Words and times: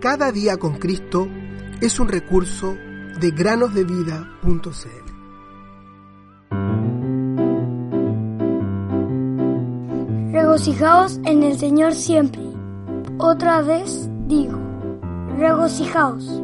Cada 0.00 0.32
día 0.32 0.56
con 0.56 0.78
Cristo 0.78 1.28
es 1.82 2.00
un 2.00 2.08
recurso 2.08 2.74
de 3.20 3.30
granosdevida.cl. 3.32 4.30
Regocijaos 10.32 11.20
en 11.24 11.42
el 11.42 11.58
Señor 11.58 11.92
siempre. 11.92 12.40
Otra 13.18 13.60
vez 13.60 14.08
digo, 14.26 14.58
regocijaos. 15.36 16.40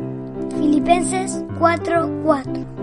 Filipenses 0.59 1.42
4:4 1.59 2.75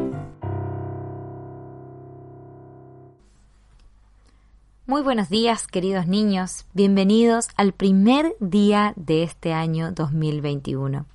Muy 4.85 5.01
buenos 5.01 5.29
días, 5.29 5.65
queridos 5.65 6.07
niños. 6.07 6.65
Bienvenidos 6.73 7.47
al 7.55 7.71
primer 7.71 8.35
día 8.41 8.91
de 8.97 9.23
este 9.23 9.53
año 9.53 9.93
2021. 9.93 11.05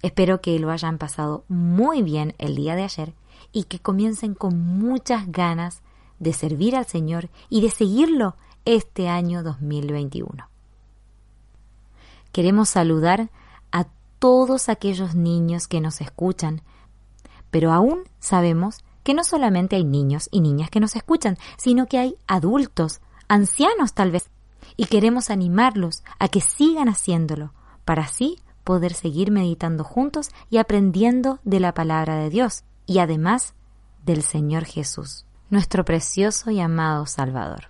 Espero 0.00 0.40
que 0.40 0.58
lo 0.58 0.70
hayan 0.70 0.96
pasado 0.96 1.44
muy 1.48 2.00
bien 2.00 2.34
el 2.38 2.56
día 2.56 2.74
de 2.74 2.84
ayer 2.84 3.12
y 3.52 3.64
que 3.64 3.78
comiencen 3.78 4.32
con 4.32 4.58
muchas 4.58 5.30
ganas 5.30 5.82
de 6.18 6.32
servir 6.32 6.76
al 6.76 6.86
Señor 6.86 7.28
y 7.50 7.60
de 7.60 7.68
seguirlo 7.68 8.36
este 8.64 9.10
año 9.10 9.42
2021. 9.42 10.48
Queremos 12.32 12.70
saludar 12.70 13.28
a 13.70 13.84
todos 14.18 14.70
aquellos 14.70 15.14
niños 15.14 15.68
que 15.68 15.82
nos 15.82 16.00
escuchan, 16.00 16.62
pero 17.50 17.70
aún 17.70 18.04
sabemos 18.18 18.82
que 19.06 19.14
no 19.14 19.22
solamente 19.22 19.76
hay 19.76 19.84
niños 19.84 20.28
y 20.32 20.40
niñas 20.40 20.68
que 20.68 20.80
nos 20.80 20.96
escuchan, 20.96 21.38
sino 21.58 21.86
que 21.86 21.98
hay 21.98 22.16
adultos, 22.26 23.00
ancianos 23.28 23.92
tal 23.92 24.10
vez, 24.10 24.30
y 24.76 24.86
queremos 24.86 25.30
animarlos 25.30 26.02
a 26.18 26.26
que 26.26 26.40
sigan 26.40 26.88
haciéndolo, 26.88 27.52
para 27.84 28.02
así 28.02 28.42
poder 28.64 28.94
seguir 28.94 29.30
meditando 29.30 29.84
juntos 29.84 30.30
y 30.50 30.56
aprendiendo 30.56 31.38
de 31.44 31.60
la 31.60 31.72
palabra 31.72 32.16
de 32.16 32.30
Dios, 32.30 32.64
y 32.84 32.98
además 32.98 33.54
del 34.04 34.22
Señor 34.24 34.64
Jesús, 34.64 35.24
nuestro 35.50 35.84
precioso 35.84 36.50
y 36.50 36.58
amado 36.58 37.06
Salvador. 37.06 37.68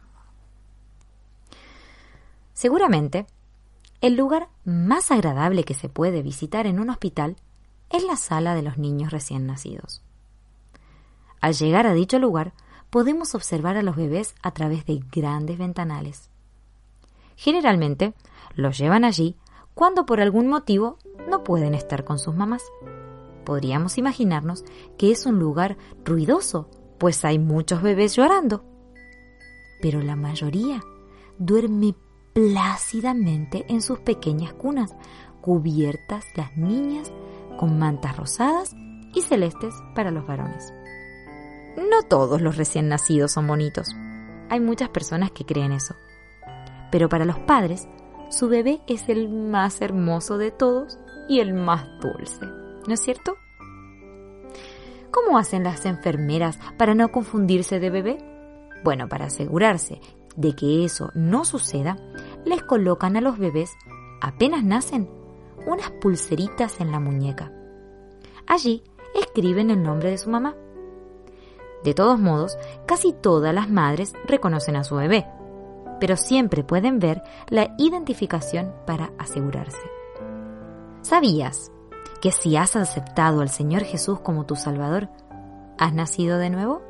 Seguramente, 2.54 3.26
el 4.00 4.16
lugar 4.16 4.48
más 4.64 5.10
agradable 5.10 5.64
que 5.64 5.74
se 5.74 5.90
puede 5.90 6.22
visitar 6.22 6.66
en 6.66 6.80
un 6.80 6.88
hospital 6.88 7.36
es 7.90 8.02
la 8.04 8.16
sala 8.16 8.54
de 8.54 8.62
los 8.62 8.78
niños 8.78 9.10
recién 9.12 9.46
nacidos. 9.46 10.05
Al 11.40 11.54
llegar 11.54 11.86
a 11.86 11.94
dicho 11.94 12.18
lugar, 12.18 12.52
podemos 12.90 13.34
observar 13.34 13.76
a 13.76 13.82
los 13.82 13.96
bebés 13.96 14.34
a 14.42 14.52
través 14.52 14.86
de 14.86 15.00
grandes 15.12 15.58
ventanales. 15.58 16.30
Generalmente, 17.36 18.14
los 18.54 18.78
llevan 18.78 19.04
allí 19.04 19.36
cuando 19.74 20.06
por 20.06 20.20
algún 20.20 20.48
motivo 20.48 20.98
no 21.28 21.44
pueden 21.44 21.74
estar 21.74 22.04
con 22.04 22.18
sus 22.18 22.34
mamás. 22.34 22.62
Podríamos 23.44 23.98
imaginarnos 23.98 24.64
que 24.96 25.10
es 25.10 25.26
un 25.26 25.38
lugar 25.38 25.76
ruidoso, 26.04 26.70
pues 26.98 27.24
hay 27.24 27.38
muchos 27.38 27.82
bebés 27.82 28.16
llorando. 28.16 28.64
Pero 29.82 30.00
la 30.00 30.16
mayoría 30.16 30.82
duerme 31.38 31.94
plácidamente 32.32 33.66
en 33.68 33.82
sus 33.82 33.98
pequeñas 34.00 34.52
cunas, 34.54 34.94
cubiertas 35.40 36.24
las 36.34 36.56
niñas 36.56 37.12
con 37.58 37.78
mantas 37.78 38.16
rosadas 38.16 38.74
y 39.14 39.22
celestes 39.22 39.74
para 39.94 40.10
los 40.10 40.26
varones. 40.26 40.72
No 41.76 42.02
todos 42.08 42.40
los 42.40 42.56
recién 42.56 42.88
nacidos 42.88 43.32
son 43.32 43.46
bonitos. 43.46 43.94
Hay 44.48 44.60
muchas 44.60 44.88
personas 44.88 45.30
que 45.30 45.44
creen 45.44 45.72
eso. 45.72 45.94
Pero 46.90 47.08
para 47.08 47.24
los 47.24 47.38
padres, 47.40 47.88
su 48.30 48.48
bebé 48.48 48.80
es 48.86 49.08
el 49.08 49.28
más 49.28 49.80
hermoso 49.80 50.38
de 50.38 50.50
todos 50.50 50.98
y 51.28 51.40
el 51.40 51.54
más 51.54 51.86
dulce. 52.00 52.46
¿No 52.86 52.94
es 52.94 53.00
cierto? 53.00 53.36
¿Cómo 55.10 55.38
hacen 55.38 55.64
las 55.64 55.86
enfermeras 55.86 56.58
para 56.78 56.94
no 56.94 57.10
confundirse 57.10 57.80
de 57.80 57.90
bebé? 57.90 58.18
Bueno, 58.84 59.08
para 59.08 59.26
asegurarse 59.26 60.00
de 60.36 60.54
que 60.54 60.84
eso 60.84 61.10
no 61.14 61.44
suceda, 61.44 61.96
les 62.44 62.62
colocan 62.62 63.16
a 63.16 63.20
los 63.20 63.38
bebés, 63.38 63.72
apenas 64.20 64.62
nacen, 64.62 65.08
unas 65.66 65.90
pulseritas 65.90 66.80
en 66.80 66.92
la 66.92 67.00
muñeca. 67.00 67.52
Allí 68.46 68.84
escriben 69.14 69.70
el 69.70 69.82
nombre 69.82 70.10
de 70.10 70.18
su 70.18 70.30
mamá. 70.30 70.54
De 71.86 71.94
todos 71.94 72.18
modos, 72.18 72.58
casi 72.84 73.12
todas 73.12 73.54
las 73.54 73.70
madres 73.70 74.12
reconocen 74.26 74.74
a 74.74 74.82
su 74.82 74.96
bebé, 74.96 75.24
pero 76.00 76.16
siempre 76.16 76.64
pueden 76.64 76.98
ver 76.98 77.22
la 77.48 77.76
identificación 77.78 78.74
para 78.84 79.12
asegurarse. 79.18 79.88
¿Sabías 81.02 81.70
que 82.20 82.32
si 82.32 82.56
has 82.56 82.74
aceptado 82.74 83.40
al 83.40 83.50
Señor 83.50 83.84
Jesús 83.84 84.18
como 84.18 84.46
tu 84.46 84.56
Salvador, 84.56 85.10
has 85.78 85.94
nacido 85.94 86.38
de 86.38 86.50
nuevo? 86.50 86.82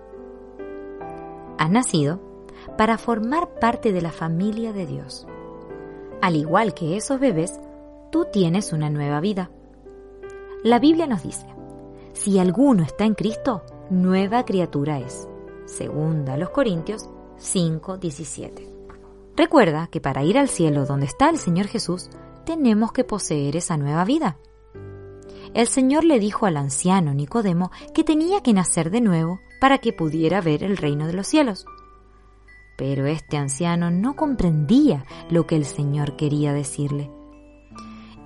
Has 1.59 1.69
nacido 1.69 2.19
para 2.79 2.97
formar 2.97 3.51
parte 3.61 3.93
de 3.93 4.01
la 4.01 4.13
familia 4.13 4.73
de 4.73 4.87
Dios. 4.87 5.27
Al 6.23 6.37
igual 6.37 6.73
que 6.73 6.97
esos 6.97 7.21
bebés, 7.21 7.61
tú 8.11 8.29
tienes 8.33 8.73
una 8.73 8.89
nueva 8.89 9.21
vida. 9.21 9.51
La 10.65 10.79
Biblia 10.79 11.07
nos 11.07 11.23
dice, 11.23 11.47
si 12.15 12.39
alguno 12.39 12.83
está 12.83 13.05
en 13.05 13.13
Cristo, 13.13 13.63
nueva 13.91 14.45
criatura 14.45 14.99
es. 14.99 15.29
Segunda 15.65 16.37
los 16.37 16.51
Corintios 16.51 17.09
5:17. 17.39 18.69
Recuerda 19.37 19.89
que 19.89 20.01
para 20.01 20.25
ir 20.25 20.39
al 20.39 20.49
cielo 20.49 20.87
donde 20.87 21.07
está 21.07 21.29
el 21.29 21.39
Señor 21.39 21.67
Jesús, 21.67 22.09
tenemos 22.45 22.93
que 22.93 23.05
poseer 23.05 23.57
esa 23.57 23.77
nueva 23.77 24.05
vida. 24.05 24.39
El 25.55 25.69
Señor 25.69 26.05
le 26.05 26.19
dijo 26.19 26.47
al 26.47 26.57
anciano 26.57 27.15
Nicodemo 27.15 27.71
que 27.95 28.05
tenía 28.05 28.43
que 28.43 28.53
nacer 28.53 28.91
de 28.91 29.01
nuevo 29.01 29.41
para 29.61 29.79
que 29.79 29.93
pudiera 29.93 30.41
ver 30.41 30.63
el 30.63 30.77
reino 30.77 31.07
de 31.07 31.13
los 31.13 31.27
cielos. 31.27 31.67
Pero 32.77 33.07
este 33.07 33.37
anciano 33.37 33.91
no 33.91 34.17
comprendía 34.17 35.05
lo 35.31 35.47
que 35.47 35.57
el 35.57 35.65
Señor 35.65 36.17
quería 36.17 36.53
decirle. 36.53 37.11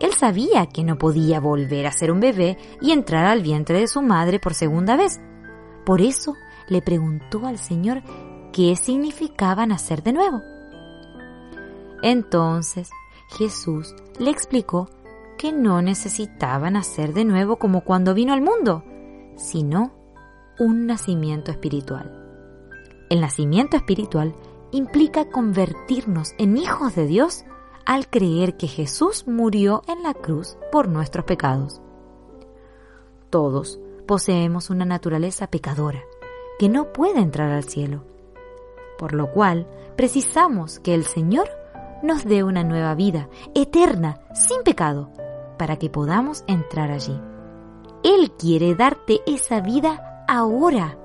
Él 0.01 0.13
sabía 0.15 0.67
que 0.67 0.83
no 0.83 0.97
podía 0.97 1.41
volver 1.41 1.87
a 1.87 1.93
ser 1.93 2.11
un 2.11 2.21
bebé 2.21 2.57
y 2.81 2.93
entrar 2.93 3.27
al 3.27 3.43
vientre 3.43 3.79
de 3.81 3.87
su 3.87 4.01
madre 4.03 4.41
por 4.41 4.55
segunda 4.55 4.97
vez. 4.97 5.21
Por 5.91 6.03
eso 6.03 6.37
le 6.69 6.83
preguntó 6.83 7.49
al 7.49 7.59
Señor 7.59 8.05
qué 8.53 8.77
significaba 8.77 9.67
nacer 9.67 10.05
de 10.05 10.13
nuevo. 10.13 10.41
Entonces 12.01 12.91
Jesús 13.37 13.97
le 14.21 14.31
explicó 14.31 14.89
que 15.37 15.51
no 15.53 15.83
necesitaba 15.83 16.71
nacer 16.71 17.13
de 17.13 17.25
nuevo 17.25 17.57
como 17.57 17.81
cuando 17.81 18.15
vino 18.15 18.33
al 18.33 18.41
mundo, 18.41 18.85
sino 19.35 19.91
un 20.61 20.87
nacimiento 20.87 21.51
espiritual. 21.51 22.09
El 23.11 23.21
nacimiento 23.21 23.77
espiritual 23.77 24.37
implica 24.71 25.29
convertirnos 25.29 26.35
en 26.39 26.57
hijos 26.57 26.95
de 26.95 27.09
Dios 27.09 27.45
al 27.85 28.09
creer 28.09 28.57
que 28.57 28.69
Jesús 28.69 29.27
murió 29.27 29.83
en 29.89 30.05
la 30.05 30.15
cruz 30.15 30.57
por 30.71 30.87
nuestros 30.87 31.25
pecados. 31.25 31.83
Todos 33.29 33.81
poseemos 34.11 34.71
una 34.71 34.85
naturaleza 34.85 35.47
pecadora 35.47 36.03
que 36.59 36.69
no 36.69 36.93
puede 36.93 37.21
entrar 37.21 37.53
al 37.53 37.63
cielo, 37.63 38.03
por 38.99 39.15
lo 39.15 39.31
cual 39.31 39.69
precisamos 39.95 40.81
que 40.81 40.95
el 40.95 41.05
Señor 41.05 41.49
nos 42.03 42.25
dé 42.25 42.43
una 42.43 42.65
nueva 42.65 42.97
vida, 42.97 43.29
eterna, 43.55 44.21
sin 44.35 44.65
pecado, 44.65 45.13
para 45.57 45.77
que 45.77 45.91
podamos 45.91 46.43
entrar 46.49 46.91
allí. 46.91 47.17
Él 48.03 48.33
quiere 48.37 48.75
darte 48.75 49.21
esa 49.29 49.61
vida 49.61 50.25
ahora. 50.27 50.99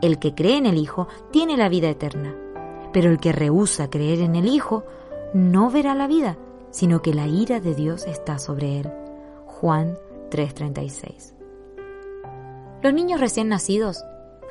El 0.00 0.20
que 0.20 0.36
cree 0.36 0.56
en 0.56 0.66
el 0.66 0.78
Hijo 0.78 1.08
tiene 1.32 1.56
la 1.56 1.68
vida 1.68 1.88
eterna, 1.88 2.32
pero 2.92 3.10
el 3.10 3.18
que 3.18 3.32
rehúsa 3.32 3.90
creer 3.90 4.20
en 4.20 4.36
el 4.36 4.46
Hijo 4.46 4.84
no 5.34 5.68
verá 5.68 5.96
la 5.96 6.06
vida, 6.06 6.38
sino 6.70 7.02
que 7.02 7.12
la 7.12 7.26
ira 7.26 7.58
de 7.58 7.74
Dios 7.74 8.06
está 8.06 8.38
sobre 8.38 8.78
él. 8.78 8.92
Juan 9.46 9.98
3:36. 10.30 11.37
Los 12.82 12.94
niños 12.94 13.20
recién 13.20 13.48
nacidos 13.48 14.04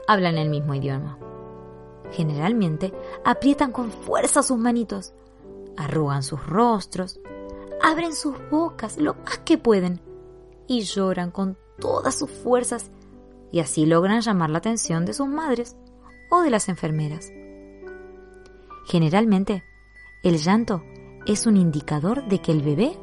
hablan 0.07 0.37
el 0.37 0.49
mismo 0.49 0.73
idioma. 0.73 1.17
Generalmente 2.11 2.93
aprietan 3.23 3.71
con 3.71 3.91
fuerza 3.91 4.43
sus 4.43 4.57
manitos. 4.57 5.13
arrugan 5.77 6.23
sus 6.23 6.43
rostros, 6.45 7.19
abren 7.81 8.15
sus 8.15 8.35
bocas 8.49 8.97
lo 8.97 9.13
más 9.13 9.37
que 9.39 9.57
pueden 9.57 10.01
y 10.67 10.81
lloran 10.81 11.29
con 11.29 11.55
todas 11.79 12.15
sus 12.15 12.31
fuerzas 12.31 12.89
y 13.51 13.59
así 13.59 13.85
logran 13.85 14.21
llamar 14.21 14.49
la 14.49 14.57
atención 14.57 15.05
de 15.05 15.13
sus 15.13 15.27
madres 15.27 15.77
o 16.31 16.41
de 16.41 16.49
las 16.49 16.67
enfermeras. 16.67 17.31
Generalmente, 18.87 19.63
el 20.23 20.37
llanto 20.37 20.83
es 21.27 21.45
un 21.45 21.57
indicador 21.57 22.27
de 22.27 22.39
que 22.39 22.51
el 22.51 22.61
bebé 22.61 22.97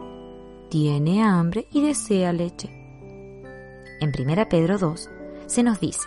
tiene 0.68 1.22
hambre 1.22 1.68
y 1.70 1.86
desea 1.86 2.32
leche. 2.32 2.68
En 4.00 4.12
1 4.18 4.48
Pedro 4.48 4.78
2 4.78 5.10
se 5.46 5.62
nos 5.62 5.80
dice, 5.80 6.06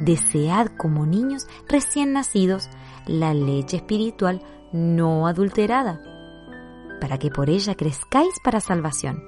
desead 0.00 0.68
como 0.76 1.06
niños 1.06 1.46
recién 1.68 2.12
nacidos 2.12 2.68
la 3.06 3.34
leche 3.34 3.78
espiritual 3.78 4.42
no 4.72 5.26
adulterada, 5.26 6.00
para 7.00 7.18
que 7.18 7.30
por 7.30 7.50
ella 7.50 7.74
crezcáis 7.74 8.34
para 8.44 8.60
salvación. 8.60 9.24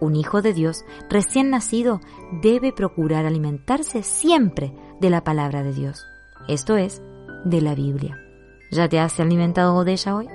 Un 0.00 0.14
hijo 0.14 0.42
de 0.42 0.52
Dios 0.52 0.84
recién 1.08 1.50
nacido 1.50 2.00
debe 2.40 2.72
procurar 2.72 3.26
alimentarse 3.26 4.02
siempre 4.02 4.72
de 5.00 5.10
la 5.10 5.24
palabra 5.24 5.62
de 5.62 5.72
Dios, 5.72 6.04
esto 6.46 6.76
es, 6.76 7.02
de 7.44 7.60
la 7.60 7.74
Biblia. 7.74 8.16
¿Ya 8.70 8.88
te 8.88 9.00
has 9.00 9.18
alimentado 9.18 9.84
de 9.84 9.92
ella 9.92 10.14
hoy? 10.14 10.28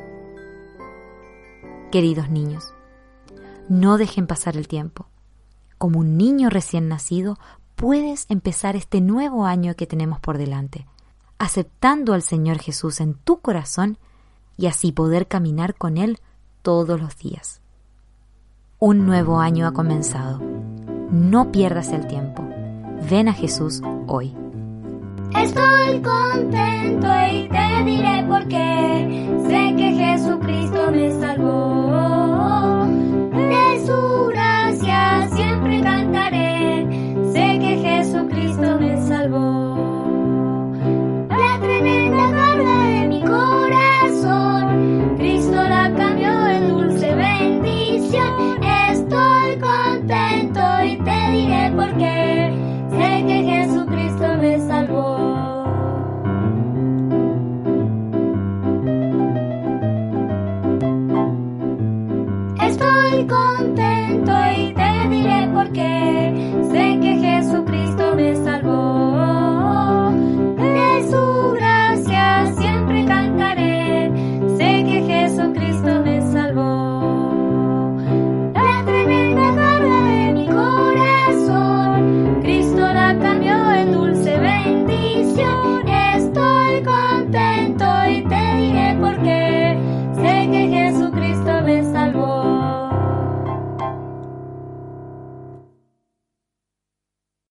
Queridos 1.91 2.29
niños, 2.29 2.73
no 3.69 3.97
dejen 3.97 4.27
pasar 4.27 4.57
el 4.57 4.67
tiempo. 4.67 5.07
Como 5.77 5.99
un 5.99 6.17
niño 6.17 6.49
recién 6.49 6.87
nacido, 6.87 7.37
puedes 7.75 8.25
empezar 8.29 8.75
este 8.75 9.01
nuevo 9.01 9.45
año 9.45 9.75
que 9.75 9.87
tenemos 9.87 10.19
por 10.19 10.37
delante, 10.37 10.85
aceptando 11.37 12.13
al 12.13 12.21
Señor 12.21 12.59
Jesús 12.59 13.01
en 13.01 13.15
tu 13.15 13.39
corazón 13.39 13.97
y 14.57 14.67
así 14.67 14.91
poder 14.91 15.27
caminar 15.27 15.75
con 15.75 15.97
Él 15.97 16.19
todos 16.61 16.99
los 16.99 17.17
días. 17.17 17.61
Un 18.79 19.05
nuevo 19.05 19.39
año 19.39 19.67
ha 19.67 19.73
comenzado. 19.73 20.39
No 21.09 21.51
pierdas 21.51 21.89
el 21.89 22.07
tiempo. 22.07 22.43
Ven 23.09 23.29
a 23.29 23.33
Jesús 23.33 23.81
hoy. 24.07 24.35
Estoy 25.35 26.01
contento 26.01 27.07
y 27.31 27.49
te 27.49 27.83
diré 27.85 28.25
por 28.27 28.47
qué. 28.47 29.02